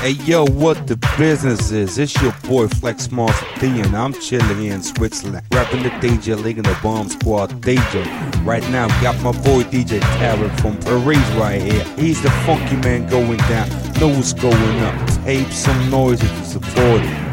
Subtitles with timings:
[0.00, 1.98] Hey yo, what the business is?
[1.98, 6.56] It's your boy Flex Master D, and I'm chilling in Switzerland, rapping the DJ League
[6.56, 8.06] and the Bomb Squad DJ.
[8.42, 11.84] Right now, got my boy DJ Tarek from Paris right here.
[11.98, 13.68] He's the funky man going down,
[14.00, 15.24] know what's going up.
[15.24, 17.30] Tape some noise if you support it.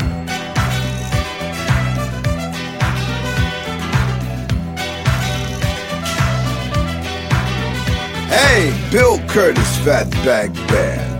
[8.28, 11.17] Hey, Bill Curtis, Fatback Band.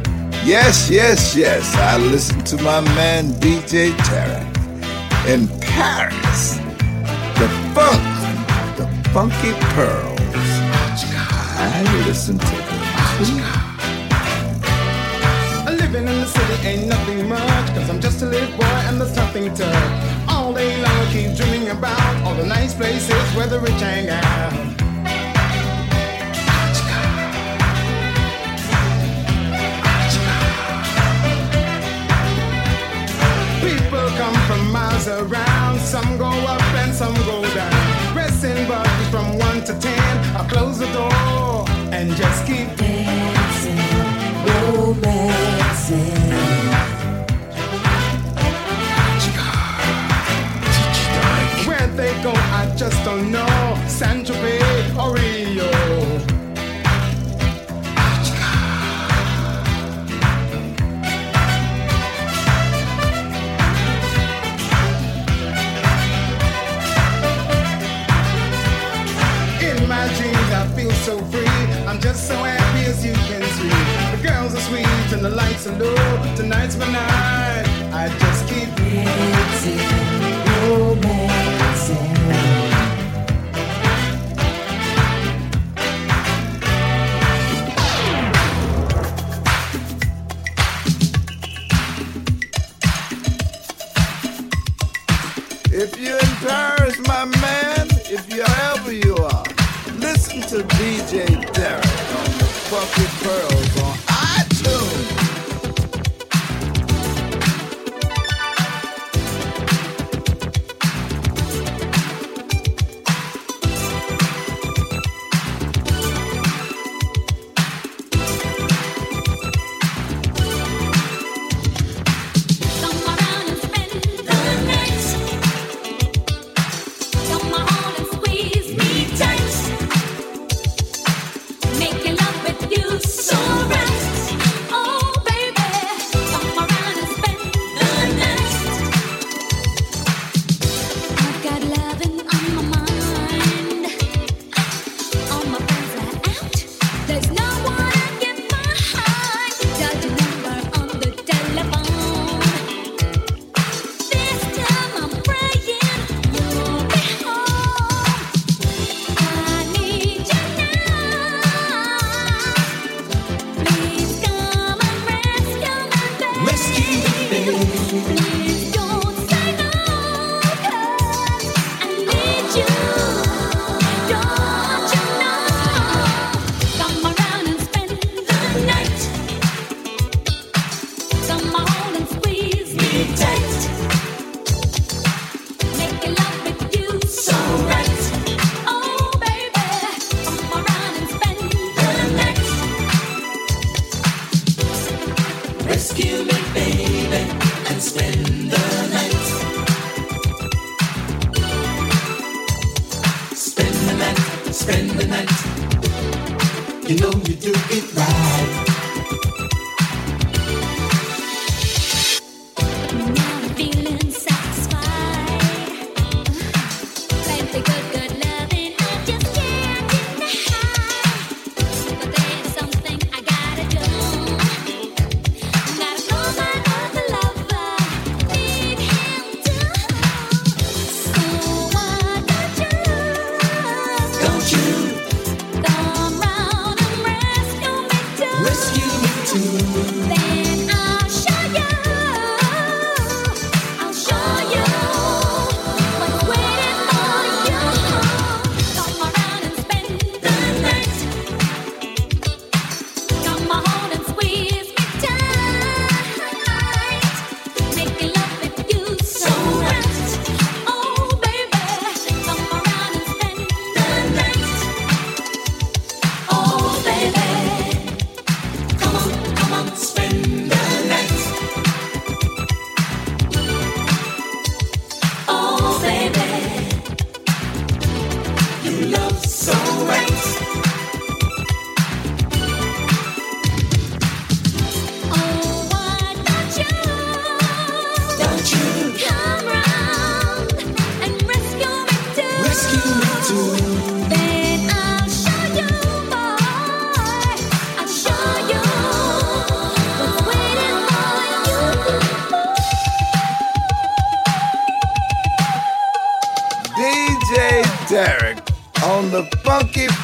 [0.48, 1.76] Yes, yes, yes.
[1.76, 4.48] I listen to my man DJ Tarek
[5.28, 6.56] in Paris.
[7.36, 8.02] The funk,
[8.78, 10.18] the funky pearls.
[11.60, 12.80] I listen to them.
[15.78, 19.18] Living in the city ain't nothing much, cause I'm just a little boy and there's
[19.18, 19.66] nothing to.
[20.30, 24.08] All day long I keep dreaming about all the nice places where the rich hang
[24.08, 24.67] out.
[35.08, 35.80] Around.
[35.80, 38.14] Some go up and some go down.
[38.14, 40.36] Pressing buttons from one to ten.
[40.36, 43.78] I close the door and just keep dancing,
[44.46, 46.18] romancing.
[51.68, 53.78] Where they go, I just don't know.
[53.88, 55.77] San Tropez or Rio.
[72.88, 73.70] As you can see.
[74.16, 76.36] The girls are sweet and the lights are low.
[76.36, 77.66] Tonight's my night.
[77.92, 80.27] I just keep dancing,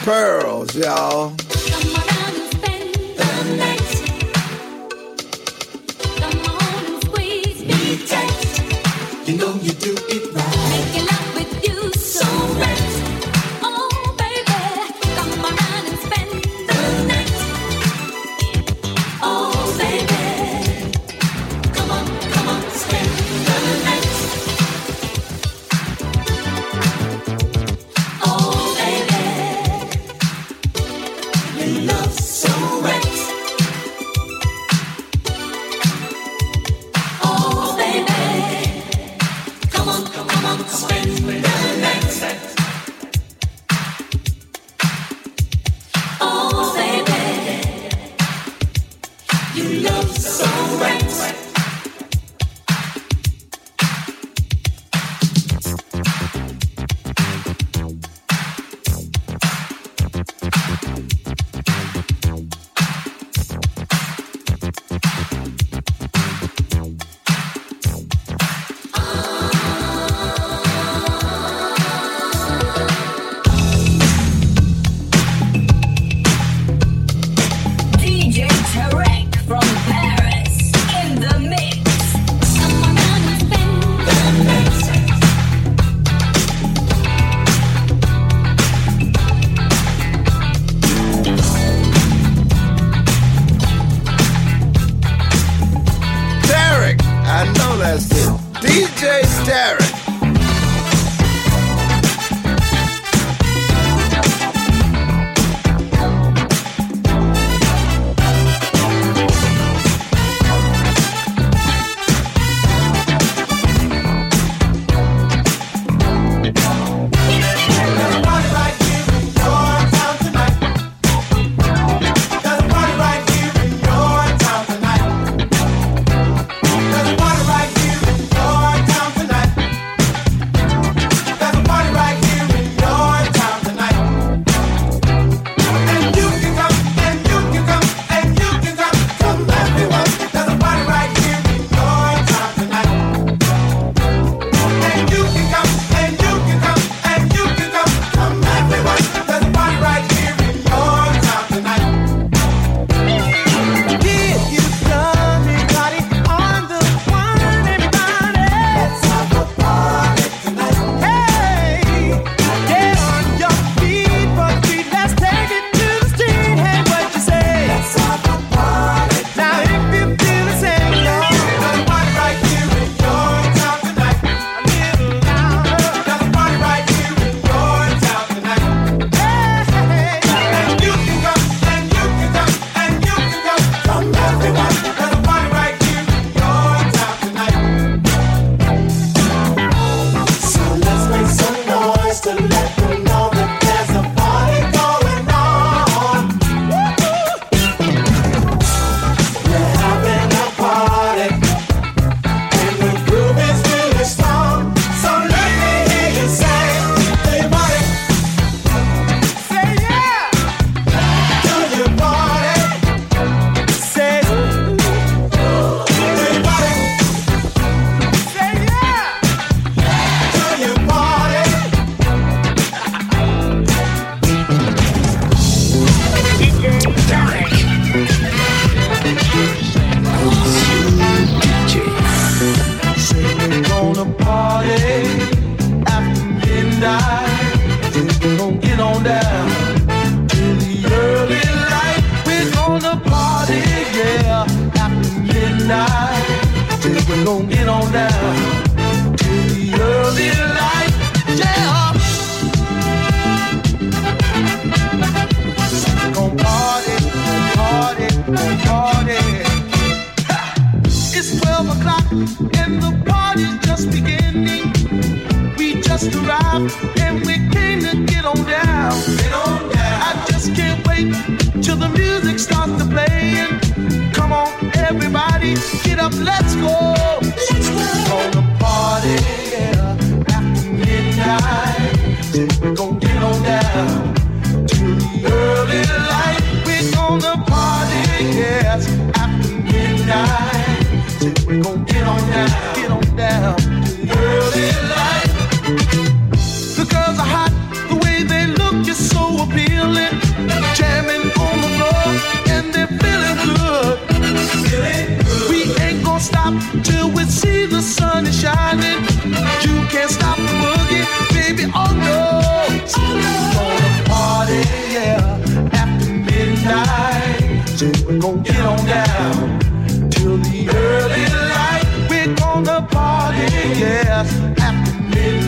[0.04, 1.34] Pearls, y'all.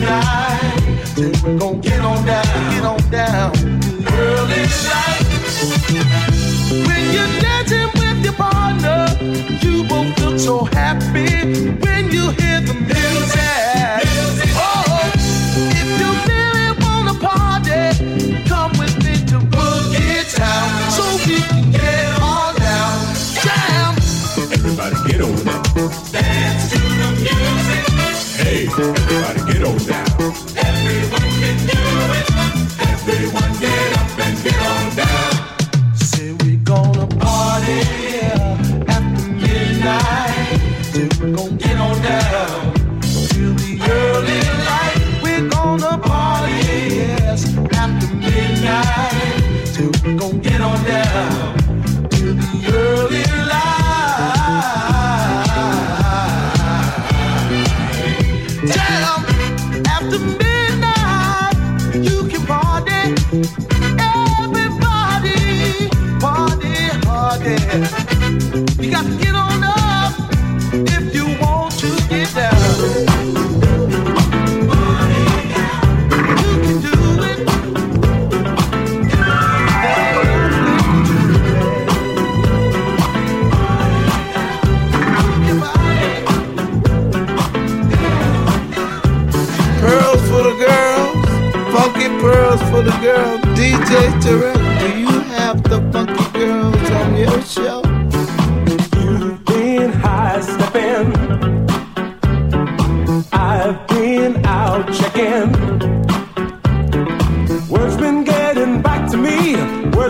[0.06, 3.52] Then we're gonna get on down, get on down.
[6.86, 9.06] When you're dancing with your partner,
[9.62, 14.05] you both look so happy when you hear the music.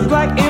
[0.09, 0.46] like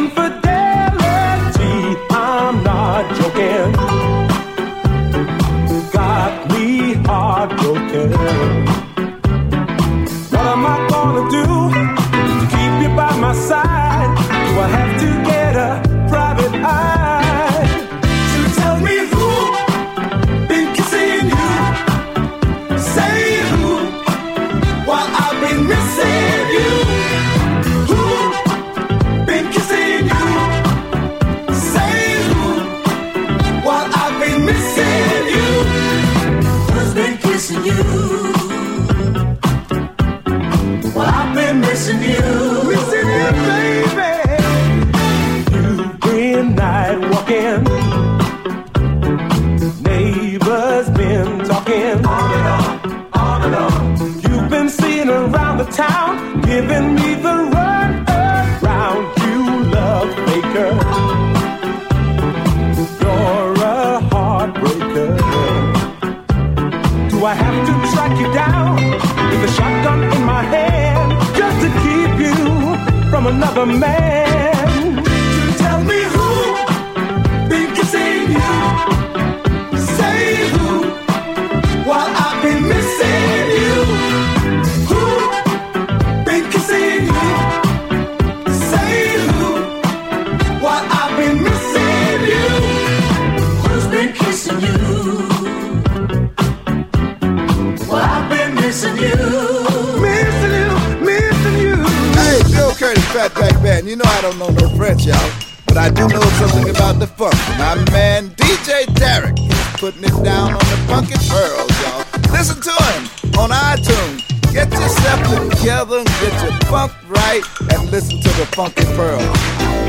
[107.57, 112.05] My man DJ Tarek is putting it down on the Punkin' Pearls, y'all.
[112.31, 113.03] Listen to him
[113.39, 114.21] on iTunes.
[114.53, 117.41] Get yourself together and get your funk right
[117.73, 119.21] and listen to the funky Pearls.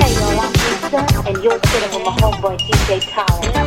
[0.01, 3.67] Hey, y'all, I'm Lisa, and you're sitting with my homeboy DJ Tyler.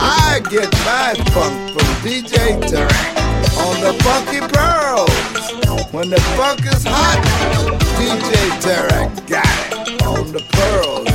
[0.00, 3.30] I get my funk from DJ Tarek
[3.60, 5.92] on the Funky Pearls.
[5.92, 7.20] When the funk is hot,
[7.98, 11.09] DJ Tarek got it on the Pearls.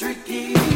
[0.00, 0.69] tricky.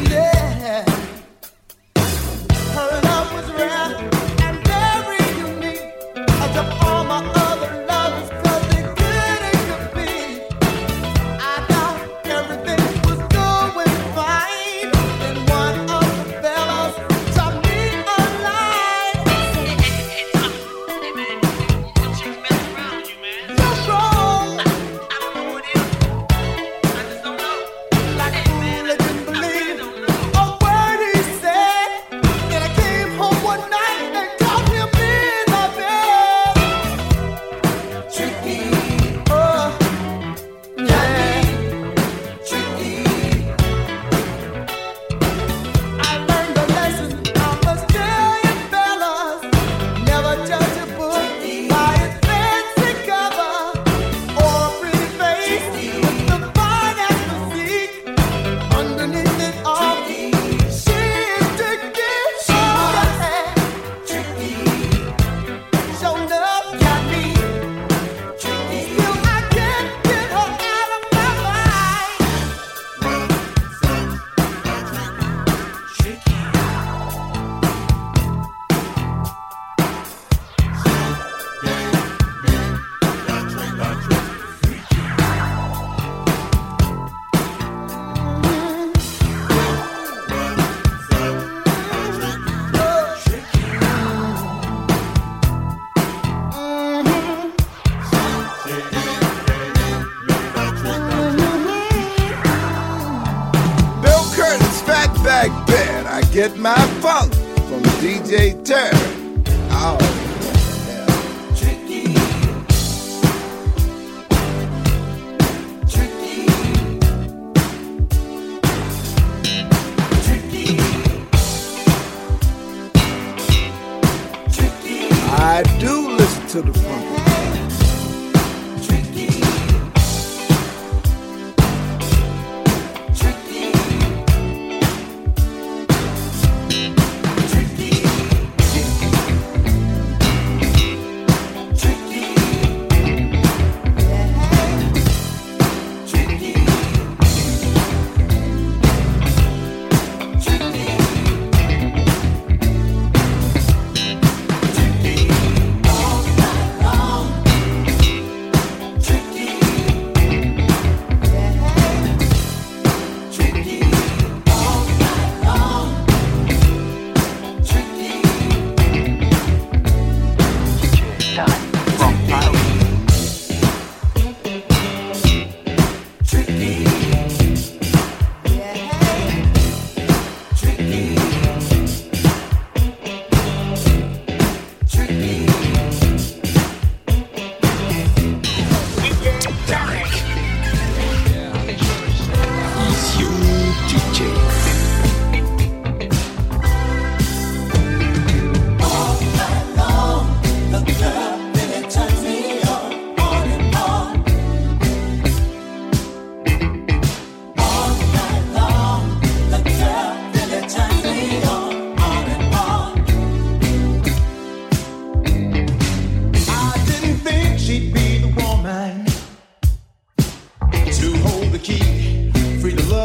[106.34, 107.32] Get my funk
[107.68, 109.03] from DJ Turk.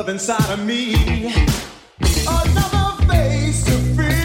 [0.09, 0.95] inside of me.
[2.27, 4.18] Another face to free.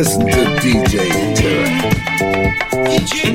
[0.00, 0.32] Listen to
[0.62, 1.90] DJ Tarek.
[2.88, 3.30] DJ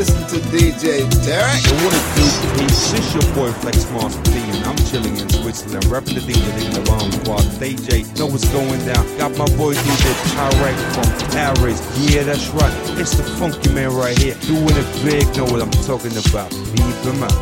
[0.00, 1.60] listen to DJ Tarek.
[1.60, 2.24] Yo, what it do,
[2.56, 2.92] peeps?
[2.94, 6.72] It's your boy Flex Master P, and I'm chilling in Switzerland, repping the D in
[6.72, 7.44] the round squad.
[7.60, 9.04] DJ, know what's going down.
[9.18, 11.84] Got my boy DJ Tyrek from Paris.
[12.00, 12.72] Yeah, that's right.
[12.98, 15.28] It's the funky man right here, doing it big.
[15.36, 16.50] Know what I'm talking about?
[16.50, 17.36] Leave them out.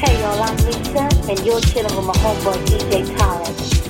[0.00, 3.81] Hey y'all, I'm Lisa, and you're chilling with my homeboy DJ Tyrek.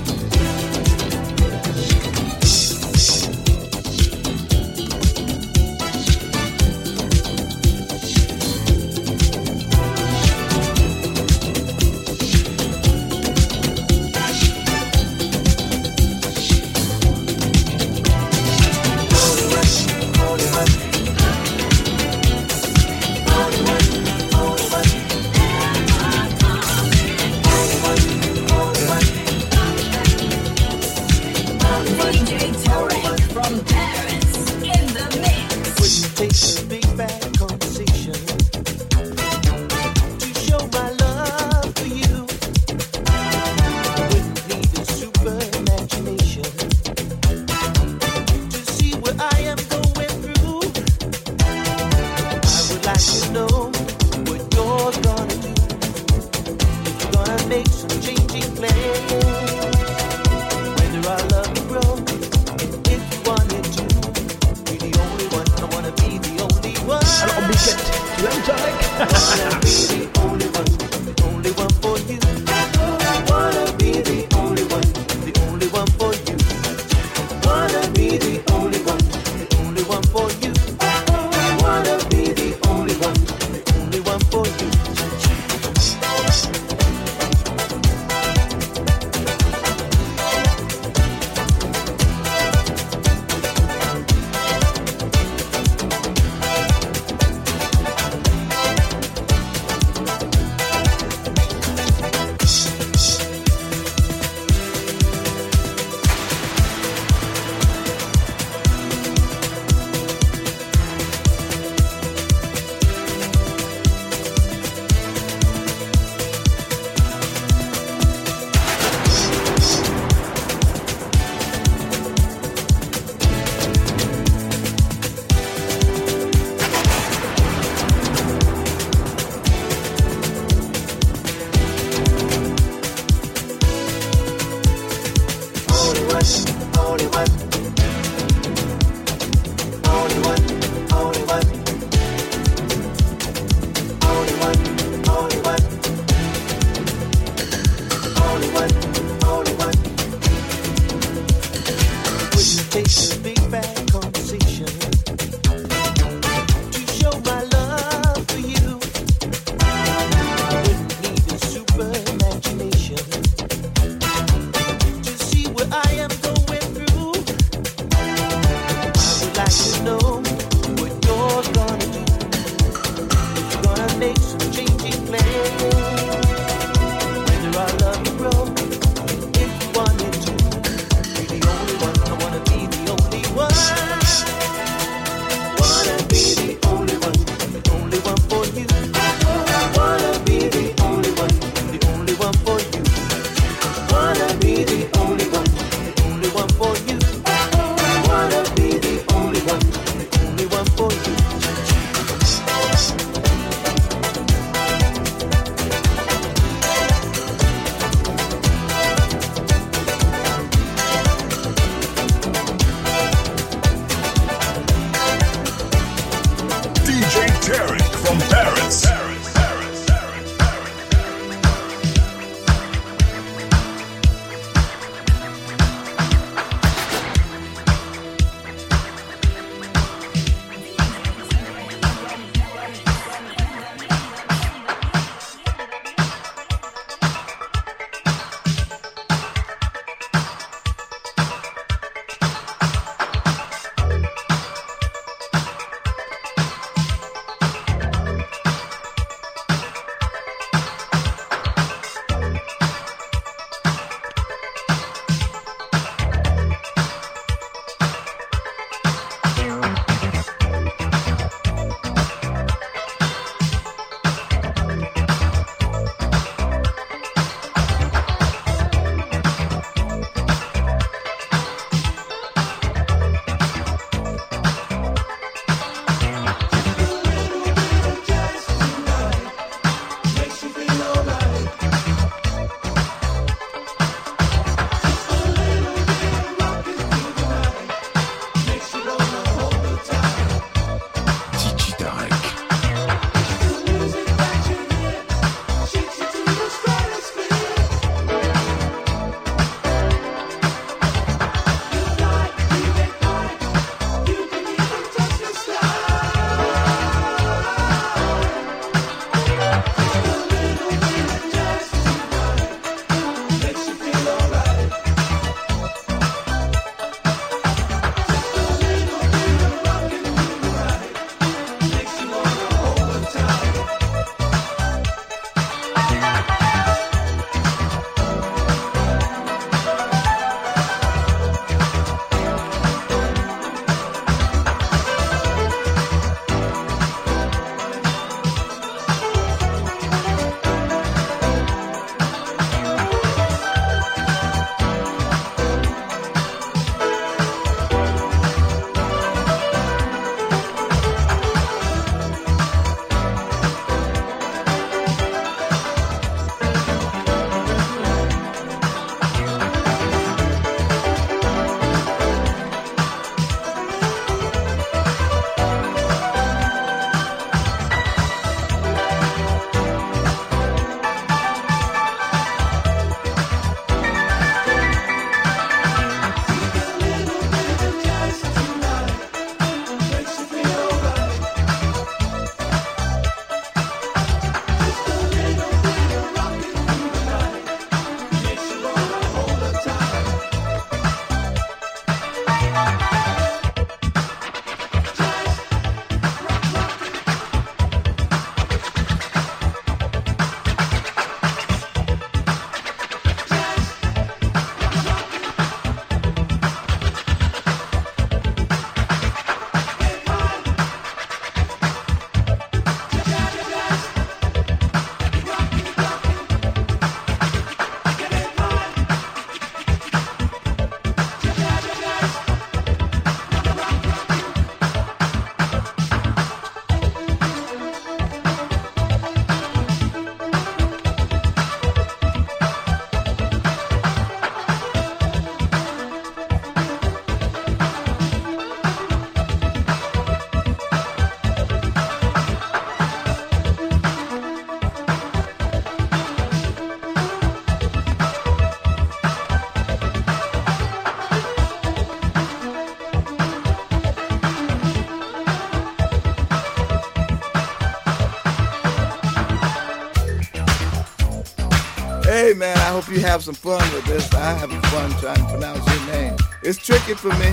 [463.12, 464.10] Have some fun with this.
[464.14, 466.16] I have fun trying to pronounce your name.
[466.42, 467.28] It's tricky for me.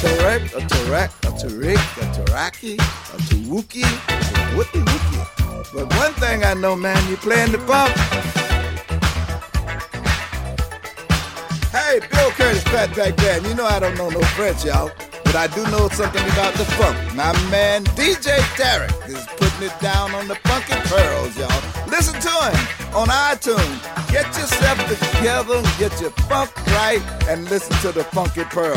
[0.00, 5.74] Tarek, a Tarek, a Tariq, a Taraki, a Tawuki, a Wookie Wookie.
[5.74, 7.92] But one thing I know, man, you playing the funk.
[11.70, 13.44] Hey, Bill Curtis, Fatback Band.
[13.44, 14.90] You know I don't know no French, y'all.
[15.26, 16.96] But I do know something about the funk.
[17.14, 21.73] My man DJ Tarek is putting it down on the funky pearls, y'all.
[21.88, 24.10] Listen to him on iTunes.
[24.10, 28.76] Get yourself together, get your funk right, and listen to the funky pearl.